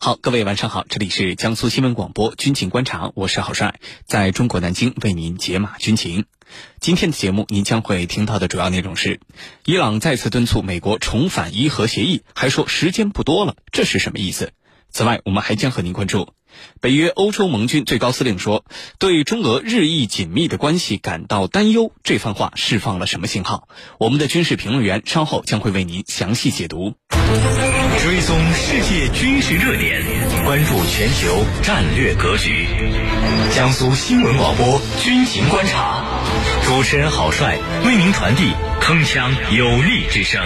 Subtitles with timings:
[0.00, 6.24] 好，各位晚上好，这里是江苏新闻广播军情观察，我是郝帅，在中国南京为您解码军情。
[6.80, 9.18] 今天的节目，您将会听到的主要内容是：
[9.64, 14.52] 伊朗再次敦促美国重返伊核协议，还说时间不多了，这是什么意思？
[14.88, 16.28] 此外，我们还将和您关注
[16.80, 18.64] 北约欧洲盟军最高司令说
[19.00, 23.68] 对中俄日益紧密的关系感到担忧，这番话释放了什么信号？
[23.98, 26.94] 我们的军事评论员稍后将会为您详细解读。
[28.00, 30.00] 追踪世界军事热点，
[30.44, 32.68] 关注全球战略格局。
[33.50, 36.04] 江苏新闻广播军情观察，
[36.64, 40.40] 主持人郝帅为您传递铿锵有力之声。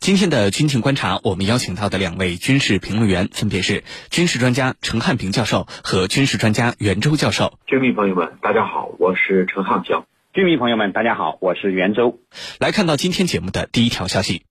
[0.00, 7.58] 今天的军情观察，我们邀请到的两位军事评论员分别是军事专家陈汉平教授和军事专家袁周教授。
[7.66, 10.02] 军迷朋友们，大家好，我是陈汉平。
[10.38, 12.20] 军迷朋友们，大家好，我是袁周。
[12.60, 14.44] 来看到今天节目的第一条消息：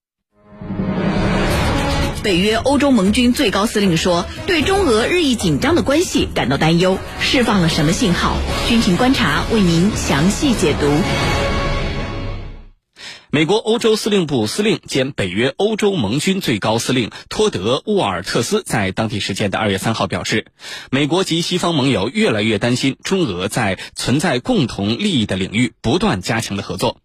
[2.22, 8.36] 北约欧洲盟军最高司令说，对中俄日益紧张的关系感到担忧，释放了什么信号？
[8.68, 11.57] 军情观察为您详细解读。
[13.30, 20.46] 美国欧洲司令部司令兼北约欧洲盟军最高司令托德·沃尔特斯在当地时间的二月三号表示，
[20.90, 27.02] 美国及西方盟友越来越担心中俄在存在共同利益的领域不断加强的合作。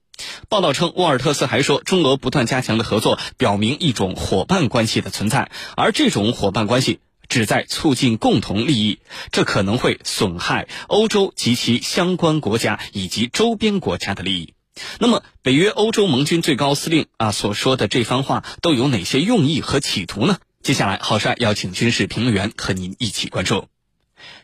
[0.48, 9.00] 报道称，沃尔特斯还说，中俄不断加强的合作表明一种伙伴关系的存在，而这种伙伴关系旨在促进共同利益，
[9.34, 14.53] 这可能会损害欧洲及其相关国家以及周边国家的利益。
[15.00, 20.38] 那么，北约欧洲盟军最高司令啊所说的这番话都有哪些用意和企图呢？
[20.62, 23.66] 接下来，郝帅邀请军事评论员和您一起关注。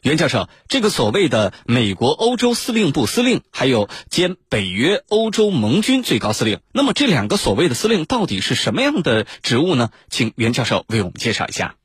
[0.03, 9.89] 袁教授，这个所谓的美国欧洲司令部司令，还有兼北约欧洲盟军最高司令，那么这两个所谓的司令到底是什么样的职务呢？
[10.09, 11.75] 请袁教授为我们介绍一下。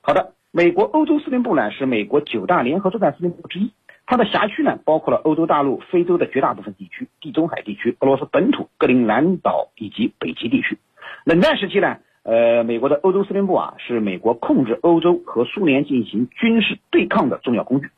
[0.00, 3.72] 好的，美国欧洲司令部呢是美国九大联合作战司令部之一。
[4.12, 10.76] 它的辖区呢，包括了欧洲大陆、非洲的绝大部分地区、地中海地区、俄罗斯本土、格陵兰岛以及北极地区。
[11.24, 17.88] 冷战时期呢，呃，美国的欧洲司令部啊，是美国控制欧洲和苏联进行军事对抗的重要工具。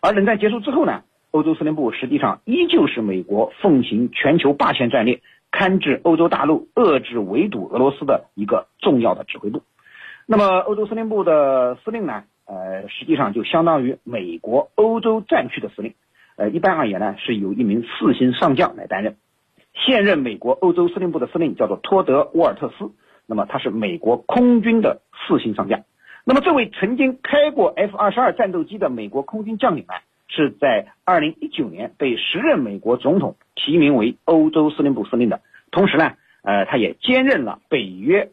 [0.00, 1.02] 而冷战结束之后呢，
[1.32, 5.20] 欧洲司令部实际上依旧是美国奉行全球霸权战略、
[5.52, 9.60] 勘制欧洲大陆、遏制围堵俄罗斯的一个重要的指挥部。
[10.24, 12.24] 那么，欧洲司令部的司令呢？
[12.48, 15.92] 呃，实际上就相当于美国欧洲战区的司令，
[16.36, 19.16] 呃，一般而言呢，是由一名四星上将来担任。
[19.74, 22.90] 现任美国欧洲司令部的司令叫做托德·沃尔特斯，
[23.26, 25.82] 那么他是美国空军的四星上将。
[26.24, 29.92] 那么这位曾经开过 F 二十二战斗机的美国空军将领呢，
[30.28, 38.30] 是在二零一九年被时任美国总统提名为欧洲司令部司令的，同时呢，呃，他也兼任了北约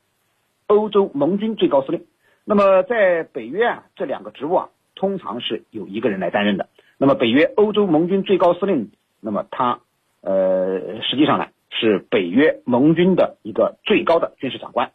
[0.68, 2.06] 欧洲盟军最高司令。
[2.48, 6.70] 那么在北约啊，这两个职务啊，通常是有一个人来担任的。
[7.00, 9.80] 那么北约欧洲盟军最高司令，那么他
[10.22, 14.92] 呃，实际上呢是北约盟军的一个最高的军事长官。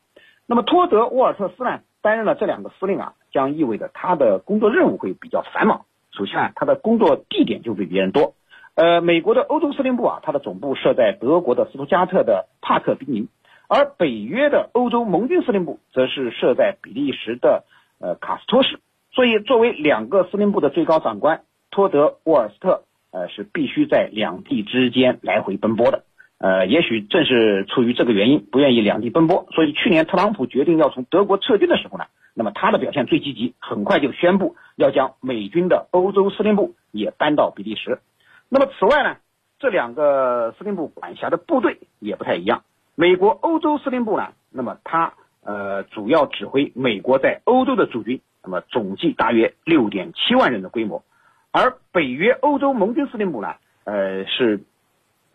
[0.46, 5.86] 那么托德·沃尔特斯呢担任了这两个司令啊，将意味着他的工作任务会比较繁忙。
[6.12, 8.34] 首先啊，他的工作地点就比别人多。
[8.76, 13.28] 呃，美国的欧洲司令部啊，它的总部设在德国的斯图加特的帕克宾营。
[13.72, 17.62] 而北约的欧洲盟军司令部则是设在比利时的
[18.00, 18.80] 呃卡斯托市，
[19.12, 22.82] 所以作为两个司令部的最高长官，托德·沃尔斯特
[23.12, 26.02] 呃是必须在两地之间来回奔波的。
[26.38, 38.00] 呃，也许正是出于这个原因，不愿意两地奔波，所以去年特朗普决定要从德国撤军的时候呢，那么他的表现最积极，很快就宣布要将美军的欧洲司令部也搬到比利时。
[38.48, 39.18] 那么此外呢，
[39.60, 42.64] 这两个司令部管辖的部队也不太一样。
[42.94, 51.02] 美国欧洲司令部呢，那么它呃主要指挥美国在欧洲的驻军，那么总计大约六点七万人的规模，
[51.50, 54.64] 而北约欧洲盟军司令部呢，呃是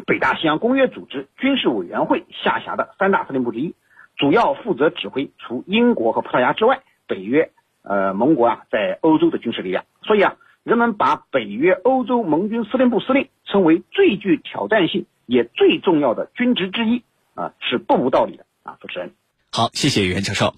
[0.06, 3.74] 北大西洋公约组织军事委员会下辖的三大司令部之一，
[4.18, 7.52] 主要负责指挥除英国和葡萄牙之外北约
[7.82, 17.04] 呃盟国啊在欧洲的军事力量，所以啊，人们把北约欧洲盟军司令部司令称为最具挑战性也最重要的军职之一。
[17.36, 19.14] 啊，是不无道理的啊，主持人。
[19.52, 20.56] 好，谢谢袁教授。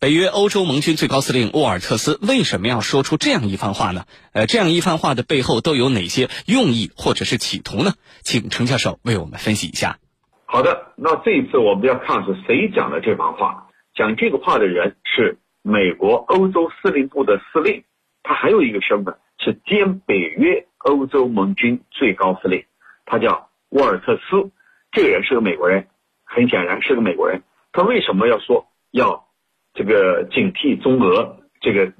[0.00, 4.04] 北约欧洲盟军最高司令沃尔特斯为什么要说出这样一番话呢？
[4.32, 7.94] 呃，这样一番话的背后都有哪些用意或者是企图呢？
[8.22, 9.98] 请程教授为我们分析一下。
[10.44, 13.66] 好的，那这一次我们要看是谁讲的这番话。
[13.94, 17.82] 讲这个话的人是美国欧洲司令部的司令，
[18.22, 22.64] 他还有一个身份是兼北约欧洲盟军最高司令，
[23.04, 24.50] 他叫沃尔特斯。
[24.92, 25.88] 这个人是个美国人。
[26.36, 27.42] 很显然是个美国人，
[27.72, 29.26] 他为什么要说要
[29.72, 31.94] 这个警惕中俄这个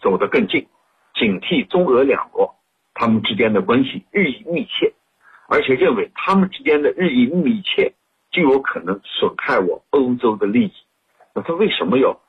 [0.00, 0.68] 走得更近，
[1.16, 2.54] 警惕中俄两国
[2.94, 4.94] 他们之间的关系日益密切，
[5.48, 7.94] 而且认为他们之间的日益密切
[8.30, 10.72] 就有可能损害我欧洲的利益。
[11.34, 12.20] 那他为什么要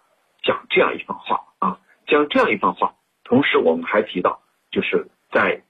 [0.41, 1.77] 讲这样一番话啊？
[2.07, 4.41] 讲这样一番话，同时我们还提到，
[4.71, 5.61] 就是在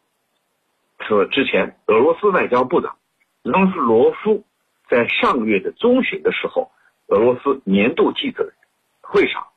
[1.02, 2.96] 说之前，俄罗斯外交部长
[3.44, 4.46] 拉夫罗夫
[4.90, 6.72] 在上个月的中旬的时候，
[7.08, 8.54] 俄罗斯年度记者
[9.02, 9.48] 会上，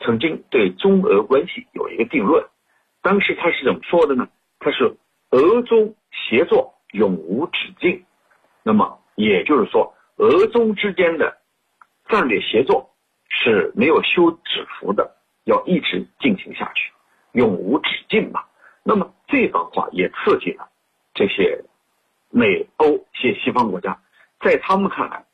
[0.00, 2.46] 曾经对中俄关系有一个定论。
[3.02, 4.28] 当时他是怎么说的呢？
[4.58, 4.96] 他是
[5.30, 8.04] 俄中协作永无止境。
[8.62, 11.38] 那么也就是说，俄中之间的。
[12.10, 12.88] 战略协作
[13.28, 15.14] 是没有休止符的，
[15.44, 16.90] 要一直进行下去，
[17.32, 18.44] 永无止境嘛。
[18.82, 20.70] 那么这番话也刺激了
[21.12, 21.62] 这些
[22.30, 24.00] 美欧些西方国家，
[24.40, 25.24] 在他们看来，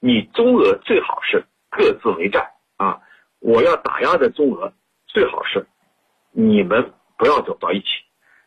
[0.00, 3.00] 你中俄最好是各自为战啊！
[3.40, 4.72] 我要打压的中俄，
[5.06, 5.66] 最好是
[6.32, 7.86] 你们不要走到一起，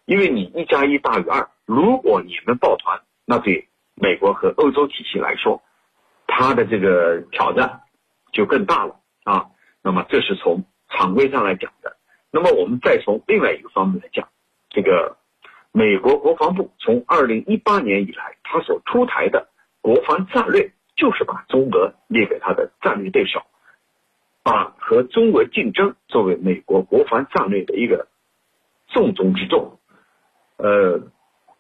[0.06, 1.50] 因为你一加一大于二。
[1.66, 5.62] 如果你们抱团，那对美国和欧洲体系来说。
[6.32, 7.82] 它的这个挑战
[8.32, 9.48] 就更大了啊！
[9.82, 11.98] 那么这是从常规上来讲的。
[12.32, 14.30] 那么我们再从另外一个方面来讲，
[14.70, 15.18] 这个
[15.72, 19.50] 美国国防部从二零一八年以来，它所出台的
[19.82, 23.42] 国防战略就是把中俄列给他的战略对手，
[24.44, 28.08] 把和中俄竞争作为美国国防战略的一个
[28.88, 29.80] 重中之重，
[30.58, 31.02] 呃。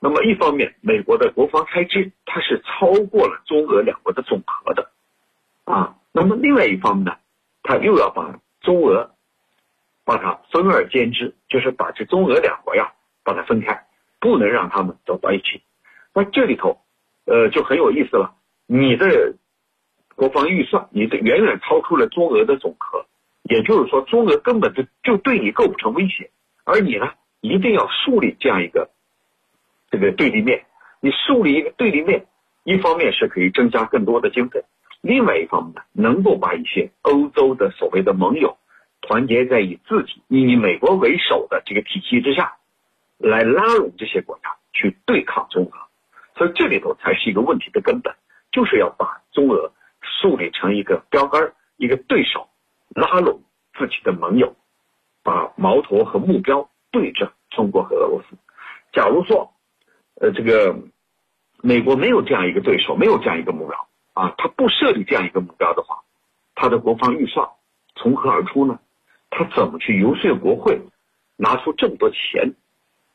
[0.01, 4.89] 那么一方面，美国的国防开支它是超过了中俄两国的总和的，
[5.65, 7.18] 啊，那么另外一方面呢，
[7.63, 9.12] 它又要把中俄
[10.06, 12.94] 把它分而兼之，就是把这中俄两国呀
[13.25, 13.88] 把它分开，
[14.22, 15.62] 不能让他们走到一起。
[16.13, 16.80] 那这里头，
[17.50, 18.36] 就很有意思了。
[18.66, 19.36] 你的
[20.16, 23.06] 国防预算，你的远远超出了中俄的总和，
[23.44, 26.30] 也就是说，中俄根本就就对你构不成威胁，
[26.66, 28.90] 而你呢，一定要树立这样一个。
[29.92, 30.66] 这个对立面，
[31.01, 32.28] 你树立一个对立面，
[32.63, 34.63] 一方面是可以增加更多的经费，
[35.01, 38.57] 另外一方面呢，能够把一些欧洲的所谓的盟友
[39.01, 42.54] 团结在以自己以美国为首的这个体系之下，
[43.18, 45.72] 来拉拢这些国家去对抗中俄，
[46.39, 48.15] 所以这里头才是一个问题的根本，
[48.50, 52.47] 就是要把中俄树立成一个标杆，一个对手，
[52.95, 53.41] 拉拢
[53.77, 54.56] 自己的盟友，
[55.21, 58.38] 把矛头和目标对着中国和俄罗斯。
[58.94, 59.53] 假如说。
[60.21, 60.75] 呃，这个
[61.62, 66.03] 美国没有这样一个对手，没有这样一个目标啊，他不设立这样一个目标的话，
[66.56, 67.47] 他的国防预算
[67.95, 68.80] 从何而出呢？
[69.30, 70.77] 他怎么去游说国会
[71.38, 72.53] 拿出这么多钱，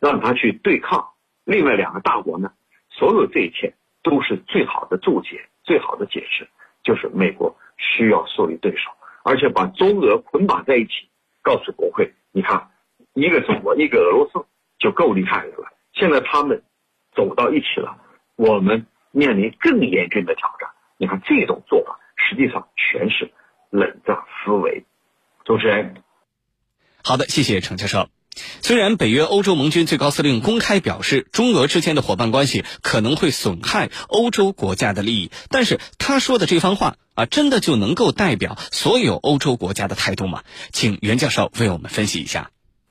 [0.00, 1.10] 让他去对抗
[1.44, 2.52] 另外两个大国呢？
[2.98, 6.48] 所有这一切都是最好的注解，最好的解释
[6.82, 8.90] 就是美国需要树立对手，
[9.24, 11.08] 而且把中俄捆绑在一起，
[11.42, 12.70] 告诉国会，你看，
[13.14, 14.46] 一个中国，一个俄罗斯
[14.78, 15.72] 就够厉害的了。
[15.92, 16.62] 现在他们。
[17.16, 17.96] 走到一起了，
[18.34, 20.68] 我们面临更严峻的挑战。
[20.96, 23.30] 你看这种做法，实际上全是
[23.70, 24.84] 冷战思维。
[25.44, 26.02] 主持人，
[27.04, 28.08] 好的，谢谢程教授。
[28.34, 40.42] 虽然北约欧洲盟军最高司令公开表示，中俄之间的伙伴关系可能会损害欧洲国家的利益，但是他说的这番话啊，真的就能够代表所有欧洲国家的态度吗？
[40.72, 42.50] 请袁教授为我们分析一下。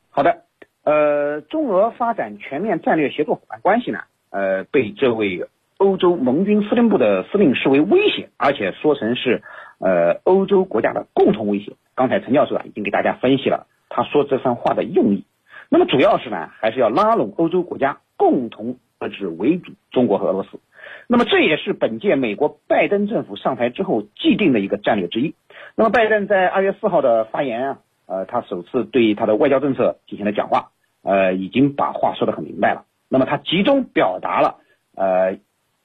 [0.10, 0.44] 好的，
[0.84, 4.00] 呃，中俄发展全面战略协作伙伴关系呢？
[4.30, 5.48] 呃，被这位
[5.78, 9.44] 欧洲盟军司令部的司令视为威胁，而且说成是
[9.80, 11.74] 呃欧洲国家的共同威胁。
[11.96, 15.26] 刚才陈教授啊已经给大家分析了他说这番话的用意。
[15.74, 20.60] 那么主要是呢，还是要拉拢欧洲国家共同遏制围堵中国和俄罗斯。
[21.08, 25.34] 那么这也是本届美国拜登政府上台之后既定的一个战略之一。
[25.74, 30.70] 那么拜登在二月四号的发言啊，呃，他首次对他的外交政策进行了讲话，
[31.02, 32.86] 呃，已经把话说得很明白了。
[33.10, 34.58] 那么他集中表达了，
[34.94, 35.40] 呃，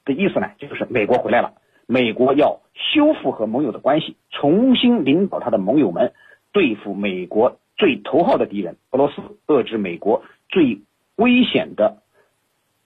[0.04, 1.54] 的意思呢，就是美国回来了，
[1.86, 6.12] 美国要修复和盟友的关系，重新领导他的盟友们
[6.52, 10.82] 对付美国最头号的敌人俄罗斯，遏制美国最
[11.16, 12.02] 危险的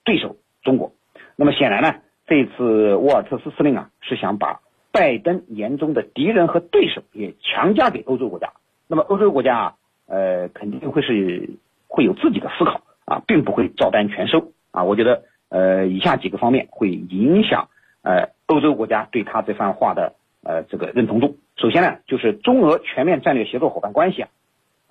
[0.05, 0.93] 对手中国。
[1.35, 1.95] 那么显然呢，
[2.25, 8.53] 这次沃尔特斯司令啊是想把拜登眼中的敌人和对手也强加给欧洲国家。
[8.87, 9.75] 那么欧洲国家啊，
[10.07, 11.49] 呃，肯定会是
[11.87, 12.81] 会有自己的思考。
[13.05, 14.85] 啊，并不会照单全收啊！
[14.85, 17.67] 我觉得，呃，以下几个方面会影响
[18.01, 21.35] 呃欧洲国家对他这番话的呃这个认同度。
[21.57, 24.29] 首先呢，就是中俄全面战略协作伙伴关系啊，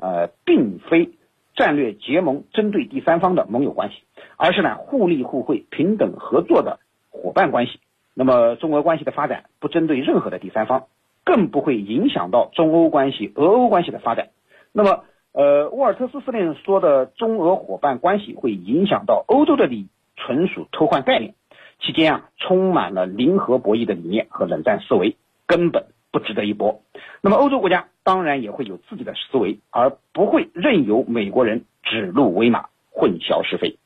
[0.03, 1.13] 呃，并非
[1.55, 4.03] 战略结盟针对第三方的盟友关系，
[4.37, 7.79] 而是呢互利互惠、平等合作的伙伴关系。
[8.15, 10.87] 那么中俄关系的发展不针对任何的第三方，
[11.25, 14.31] 更不会影响到中欧关系、俄欧关系的发展。
[14.73, 21.35] 那么，呃，沃尔特斯司令说的中俄伙伴关系会影响到欧洲的利益，纯属偷换概念。
[21.81, 25.17] 期间啊，充满了零和博弈的理念和冷战思维，
[25.47, 26.83] 根本不值得一搏。
[27.23, 33.79] 那么，欧洲国家当然也会有自己的思维，而不会任由美国人指鹿为马、混淆是非。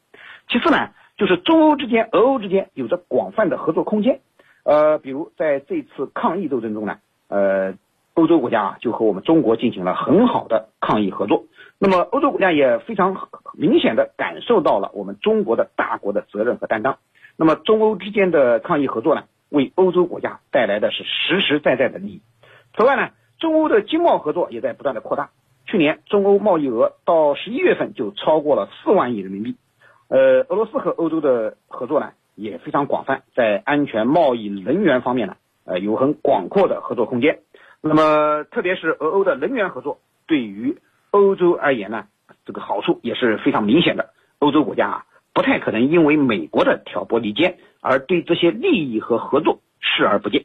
[0.49, 4.21] 其次呢，就是中欧之间、俄欧之间有着广泛的合作空间。
[4.65, 7.75] 呃，比如在这次抗疫斗争中呢，呃，
[8.15, 11.45] 欧洲国家啊就和我们中国进行了很好的抗疫合作。
[11.79, 16.99] 那么，欧洲国家也非常明显的感受到了我们中国的大国的责任和担当。
[17.37, 22.23] 那么，中欧之间的抗疫合作呢，为欧洲国家带来的是实实在在的利益。
[22.77, 25.31] 此外呢，中欧的经贸合作也在不断的扩大。
[25.67, 29.57] 去年中欧贸易额到十一月份就超过了四万亿人民币。
[30.09, 37.41] 呃，俄罗斯和欧洲的合作呢也非常广泛，在安全、贸易、能源方面呢，呃，有很广阔的合作空间。
[37.81, 40.79] 那么，特别是俄欧的能源合作，对于
[41.11, 42.07] 欧洲而言呢，
[42.45, 44.11] 这个好处也是非常明显的。
[44.39, 50.45] 欧洲国家啊，不太可能因为美国的挑拨离间而对这些利益和合作视而不见。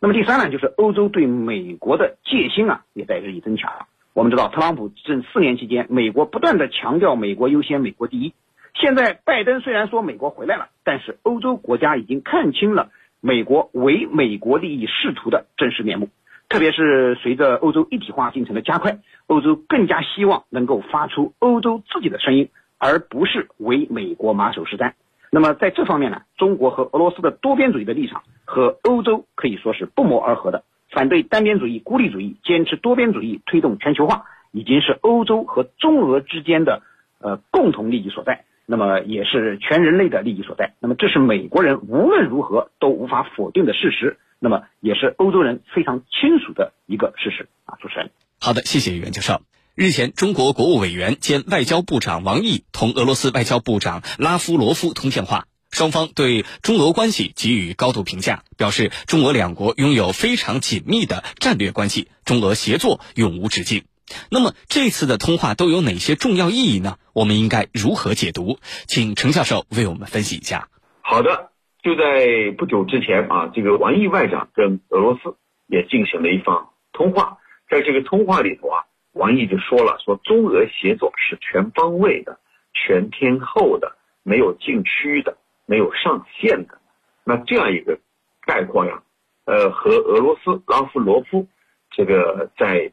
[0.00, 3.70] 那么第三呢，就是欧洲对美国的戒心啊，也在日益增强。
[4.14, 8.32] 我们知道，特朗普执政四年期间，美国不断的强调美国优先、美国第一。
[8.74, 12.90] 现在拜登虽然说美国回来了，但是欧洲国家已经看清了
[13.20, 16.08] 美国为美国利益仕途的真实面目。
[16.48, 24.92] 特别是随着欧洲一体化进程的加快，欧洲更加希望能够发出欧洲自己的声音，而不是为美国马首是瞻。
[25.30, 30.64] 那么在这方面呢，中国和俄罗斯的多边主义的立场和欧洲可以说是不谋而合的。
[30.90, 36.82] 反对单边主义、孤立主义，坚持多边主义，推动全球化，已经是欧洲和中俄之间的
[37.20, 38.44] 呃共同利益所在。
[38.64, 40.74] 那么也是全人类的利益所在。
[40.80, 44.18] 那么这是美国人无论如何都无法否定的事实。
[44.40, 47.74] 那么也是欧洲人非常清楚的一个事实啊！
[47.80, 49.57] 主持人，好的，谢谢袁教授。
[49.80, 63.84] 日前，中国国务委员兼外交部长王毅同俄罗斯外交部长拉夫罗夫通电话，双方对中俄关系给予高度评价，表示中俄两国拥有非常紧密的战略关系，中俄协作永无止境。
[64.32, 66.96] 那么这次的通话都有哪些重要意义呢？
[67.12, 68.58] 我们应该如何解读？
[68.88, 70.70] 请程教授为我们分析一下。
[71.02, 71.50] 好的，
[71.84, 75.36] 就在不久之前啊，这个王毅外长跟俄罗斯
[75.68, 77.38] 也进行了一番通话，
[77.70, 78.87] 在这个通话里头啊，
[79.18, 82.38] 王毅就说了，说中俄协作是全方位的、
[82.72, 86.78] 全天候的，没有禁区的，没有上限的。
[87.24, 87.98] 那这样一个
[88.46, 89.02] 概括呀，
[89.44, 91.46] 呃，和俄罗斯拉夫罗夫
[91.90, 92.92] 这个在。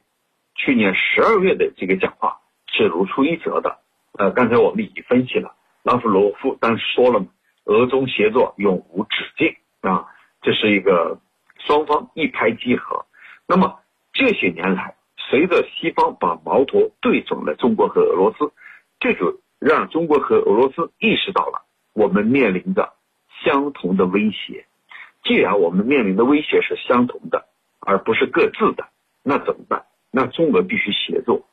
[0.58, 2.39] 去年十二月的这个讲话
[2.72, 3.77] 是如出一辙的。
[4.17, 5.53] 呃，刚才我们已经分析了，
[5.84, 7.27] 拉夫罗夫当时说了嘛，
[7.65, 10.08] 俄中协作永无止境啊，
[10.41, 11.20] 这是一个
[11.60, 13.05] 双方一拍即合。
[13.46, 13.82] 那么
[14.13, 14.96] 这些年来，
[15.29, 18.51] 随着西方把矛头对准了中国和俄罗斯，
[19.00, 22.94] 这就让中国和俄罗斯意识到了我们面临着
[23.44, 24.65] 相同的威胁。
[25.24, 27.48] 既然我们面临的威胁是相同的，
[27.79, 28.88] 而不是各自的，
[29.24, 29.86] 那怎么办？
[30.12, 31.48] 那中俄必须协作，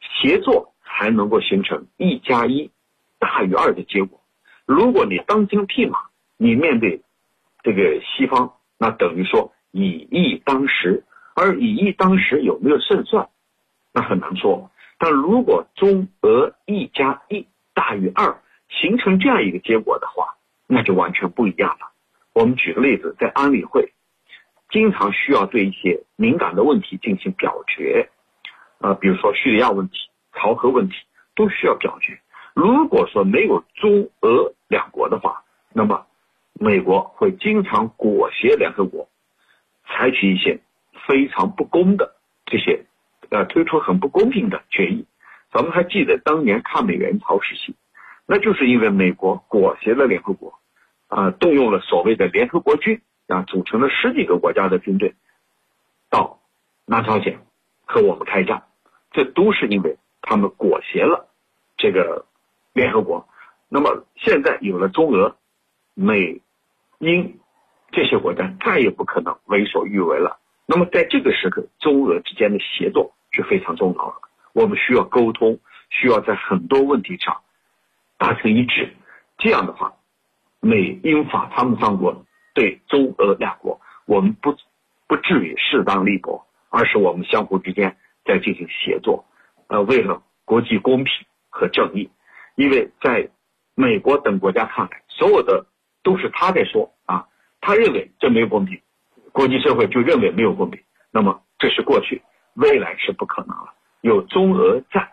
[0.00, 2.70] 协作才能够形成一加一
[3.18, 4.20] 大于二的结果。
[4.64, 5.98] 如果你当机立马，
[6.36, 7.02] 你面对
[7.64, 11.04] 这个西方，那等于说以一当十，
[11.38, 13.28] 而以一当时有没有胜算，
[13.92, 14.72] 那很难说。
[14.98, 20.34] 但如果中俄一加一大于二，形成这样一个结果的话，
[20.66, 21.92] 那就完全不一样了。
[22.32, 23.92] 我们举个例子，在安理会。
[24.70, 28.10] 经常需要对一些敏感的问题进行表决，
[28.80, 29.96] 啊，比如说叙利亚问题、
[30.34, 30.96] 朝核问题
[31.34, 32.20] 都需要表决。
[32.52, 35.42] 如果说没有中俄两国的话，
[35.72, 36.06] 那么
[36.52, 39.08] 美国会经常裹挟联合国，
[39.86, 40.60] 采取一些
[41.08, 42.14] 非常不公的
[42.46, 42.84] 这些，
[43.30, 45.06] 呃，推出很不公平的决议。
[45.50, 47.74] 咱们还记得当年抗美援朝时期，
[48.26, 50.60] 那就是因为美国裹挟了联合国，
[51.08, 53.00] 啊，动用了所谓的联合国军。
[53.28, 55.14] 啊，组成了十几个国家的军队，
[56.08, 56.40] 到
[56.86, 57.40] 南朝鲜
[57.84, 58.62] 和我们开战，
[59.10, 61.28] 这都是因为他们裹挟了
[61.76, 62.24] 这个
[62.72, 63.28] 联合国。
[63.68, 65.36] 那么现在有了中俄、
[65.92, 66.40] 美、
[67.00, 67.38] 英
[67.92, 70.38] 这些国家，再也不可能为所欲为了。
[70.70, 74.16] 那么在这个时刻，中俄之间的协作是非常重要的。
[74.52, 75.58] 我们需要沟通，
[75.88, 77.40] 需要在很多问题上
[78.18, 78.94] 达成一致。
[79.38, 79.94] 这样的话，
[80.60, 82.24] 美英法他们三国。
[82.52, 84.56] 对中俄两国，我们不
[85.06, 89.24] 不至于势单力薄，而是我们相互之间在进行协作，
[89.68, 91.14] 呃，为了国际公平
[91.48, 92.10] 和正义。
[92.56, 93.30] 因为在
[93.76, 95.66] 美国等国家看来，所有的
[96.02, 97.28] 都是他在说啊，
[97.60, 98.80] 他认为这没有公平，
[99.32, 100.80] 国际社会就认为没有公平。
[101.10, 102.22] 那么这是过去，
[102.54, 103.74] 未来是不可能了。
[104.00, 105.08] 有中俄战，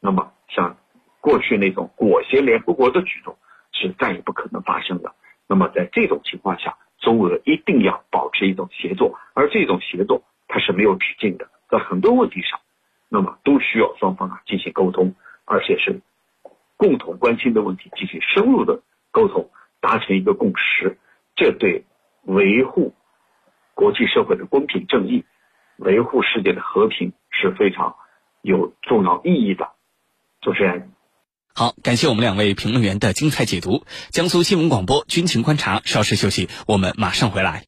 [0.00, 0.76] 那么像
[1.20, 3.36] 过去那种裹挟联合国的举动
[3.72, 5.14] 是再也不可能发生的。
[5.46, 12.58] 那么在这种情况下，中俄一定要保持一种协作，而这种协作它是没有止境的，在很多问题上，
[13.08, 16.00] 那么都需要双方啊进行沟通，而且是
[16.76, 20.98] 共同关心的问题进行深入的沟通，达成一个共识。
[21.36, 21.84] 这对
[22.22, 22.94] 维护
[23.74, 25.24] 国际社会的公平正义、
[25.76, 27.96] 维护世界的和平是非常
[28.42, 29.70] 有重要意义的。
[30.40, 30.90] 主持人。
[31.54, 33.84] 好，感谢我们两位评论员的精彩解读。
[34.10, 37.62] 江苏新闻广播军情观察，稍事休息，我们马上回来。